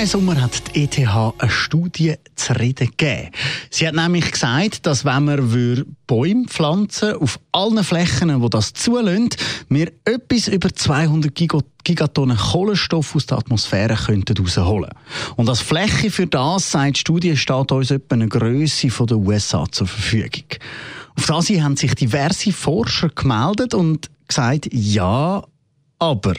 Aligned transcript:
Diesen 0.00 0.12
Sommer 0.12 0.40
hat 0.40 0.74
die 0.74 0.84
ETH 0.84 0.98
eine 0.98 1.50
Studie 1.50 2.14
zu 2.34 2.54
reden 2.54 2.86
gegeben. 2.86 3.32
Sie 3.68 3.86
hat 3.86 3.94
nämlich 3.94 4.32
gesagt, 4.32 4.86
dass 4.86 5.04
wenn 5.04 5.26
wir 5.26 5.84
Bäume 6.06 6.46
pflanzen 6.46 7.16
auf 7.16 7.38
allen 7.52 7.84
Flächen, 7.84 8.40
wo 8.40 8.48
das 8.48 8.72
zulässt, 8.72 9.36
wir 9.68 9.92
etwas 10.06 10.48
über 10.48 10.74
200 10.74 11.34
Gigatonnen 11.84 12.38
Kohlenstoff 12.38 13.14
aus 13.14 13.26
der 13.26 13.36
Atmosphäre 13.36 13.94
könnten 13.94 14.38
rausholen. 14.38 14.88
Und 15.36 15.50
als 15.50 15.60
Fläche 15.60 16.10
für 16.10 16.26
das, 16.26 16.70
sagt 16.70 16.96
die 16.96 17.00
Studie, 17.00 17.36
steht 17.36 17.70
uns 17.70 17.90
etwa 17.90 18.14
eine 18.14 18.28
Größe 18.28 18.88
der 18.88 19.18
USA 19.18 19.66
zur 19.70 19.86
Verfügung. 19.86 20.46
Auf 21.14 21.26
das 21.26 21.50
haben 21.50 21.76
sich 21.76 21.94
diverse 21.94 22.52
Forscher 22.52 23.10
gemeldet 23.10 23.74
und 23.74 24.08
gesagt, 24.26 24.70
ja, 24.72 25.42
aber 26.00 26.34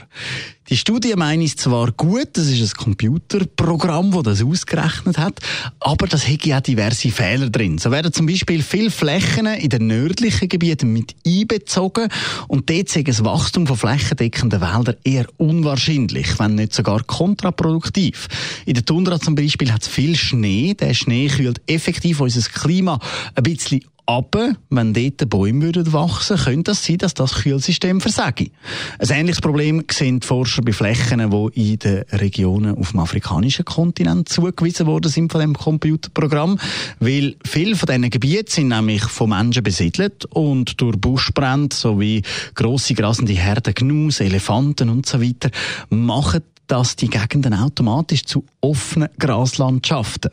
die 0.69 0.77
Studie 0.77 1.13
meine 1.15 1.43
ich 1.43 1.57
zwar 1.57 1.91
gut, 1.91 2.29
das 2.33 2.47
ist 2.47 2.61
ein 2.61 2.83
Computerprogramm, 2.83 4.11
das 4.11 4.23
das 4.23 4.43
ausgerechnet 4.43 5.17
hat, 5.17 5.39
aber 5.79 6.07
das 6.07 6.27
hätte 6.27 6.57
auch 6.57 6.61
diverse 6.61 7.11
Fehler 7.11 7.49
drin. 7.49 7.77
So 7.77 7.91
werden 7.91 8.11
zum 8.11 8.25
Beispiel 8.25 8.63
viele 8.63 8.89
Flächen 8.89 9.45
in 9.45 9.69
den 9.69 9.85
nördlichen 9.85 10.49
Gebieten 10.49 10.91
mit 10.91 11.13
einbezogen 11.27 12.09
und 12.47 12.69
dort 12.69 12.95
ist 12.95 13.07
das 13.07 13.23
Wachstum 13.23 13.67
von 13.67 13.77
flächendeckenden 13.77 14.61
Wäldern 14.61 14.95
eher 15.03 15.27
unwahrscheinlich, 15.37 16.39
wenn 16.39 16.55
nicht 16.55 16.73
sogar 16.73 17.03
kontraproduktiv. 17.03 18.27
In 18.65 18.73
der 18.73 18.85
Tundra 18.85 19.19
zum 19.19 19.35
Beispiel 19.35 19.71
hat 19.71 19.83
es 19.83 19.87
viel 19.89 20.15
Schnee. 20.15 20.73
Der 20.73 20.95
Schnee 20.95 21.27
kühlt 21.27 21.61
effektiv 21.67 22.19
unser 22.19 22.49
Klima 22.49 22.97
ein 23.35 23.43
bisschen 23.43 23.81
aber 24.05 24.53
wenn 24.69 24.93
dort 24.93 25.29
Bäume 25.29 25.61
würden 25.61 25.93
wachsen 25.93 26.37
könnte 26.37 26.71
es 26.71 26.85
sein, 26.85 26.97
dass 26.97 27.13
das 27.13 27.33
Kühlsystem 27.35 28.01
versage. 28.01 28.51
Ein 28.99 29.09
ähnliches 29.09 29.41
Problem 29.41 29.83
sehen 29.89 30.19
die 30.19 30.27
Forscher 30.27 30.61
bei 30.61 30.73
Flächen, 30.73 31.29
die 31.29 31.71
in 31.71 31.79
den 31.79 32.03
Regionen 32.11 32.77
auf 32.77 32.91
dem 32.91 32.99
afrikanischen 32.99 33.65
Kontinent 33.65 34.29
zugewiesen 34.29 34.87
worden 34.87 35.11
sind 35.11 35.31
von 35.31 35.41
dem 35.41 35.53
Computerprogramm, 35.55 36.59
weil 36.99 37.35
viele 37.45 37.75
von 37.75 37.87
diesen 37.87 38.09
Gebieten 38.09 38.51
sind 38.51 38.67
nämlich 38.69 39.03
von 39.03 39.29
Menschen 39.29 39.63
besiedelt 39.63 40.25
und 40.25 40.79
durch 40.81 40.97
Buschbrände 40.97 41.75
sowie 41.75 42.23
grosse 42.55 42.93
grasende 42.93 43.33
Herden 43.33 43.73
Gnus, 43.73 44.19
Elefanten 44.19 44.89
und 44.89 45.05
so 45.05 45.21
weiter 45.21 45.49
machen 45.89 46.41
das 46.67 46.95
die 46.95 47.09
Gegenden 47.09 47.53
automatisch 47.53 48.23
zu 48.23 48.45
offenen 48.61 49.09
Graslandschaften. 49.19 50.31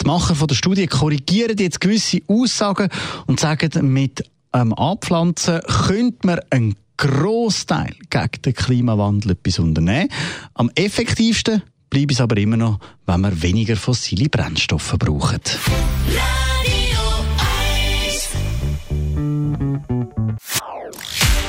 Die 0.00 0.06
Macher 0.06 0.34
von 0.34 0.48
der 0.48 0.54
Studie 0.54 0.86
korrigieren 0.86 1.56
jetzt 1.58 1.80
gewisse 1.80 2.20
Aussagen 2.28 2.88
und 3.26 3.40
sagen, 3.40 3.92
mit 3.92 4.24
ähm, 4.52 4.72
Abpflanzen 4.72 5.60
könnte 5.86 6.26
man 6.26 6.40
einen 6.50 6.76
Großteil 6.96 7.94
gegen 8.08 8.42
den 8.44 8.54
Klimawandel 8.54 9.32
etwas 9.32 9.58
unternehmen. 9.58 10.08
Am 10.54 10.70
effektivsten 10.74 11.62
bleibt 11.90 12.12
es 12.12 12.20
aber 12.20 12.36
immer 12.36 12.56
noch, 12.56 12.78
wenn 13.06 13.20
wir 13.20 13.42
weniger 13.42 13.76
fossile 13.76 14.28
Brennstoffe 14.28 14.94
brauchen. 14.98 15.40